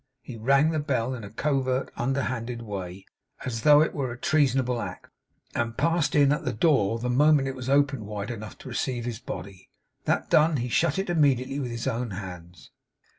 He 0.23 0.35
rang 0.35 0.71
the 0.71 0.79
bell 0.79 1.13
in 1.13 1.23
a 1.23 1.29
covert 1.29 1.91
under 1.95 2.23
handed 2.23 2.63
way, 2.63 3.05
as 3.45 3.61
though 3.61 3.81
it 3.81 3.93
were 3.93 4.11
a 4.11 4.17
treasonable 4.17 4.81
act; 4.81 5.11
and 5.53 5.77
passed 5.77 6.15
in 6.15 6.31
at 6.31 6.43
the 6.43 6.51
door, 6.51 6.97
the 6.97 7.07
moment 7.07 7.47
it 7.47 7.55
was 7.55 7.69
opened 7.69 8.07
wide 8.07 8.31
enough 8.31 8.57
to 8.57 8.69
receive 8.69 9.05
his 9.05 9.19
body. 9.19 9.69
That 10.05 10.27
done, 10.31 10.57
he 10.57 10.69
shut 10.69 10.97
it 10.97 11.11
immediately 11.11 11.59
with 11.59 11.69
his 11.69 11.85
own 11.85 12.09
hands. 12.17 12.71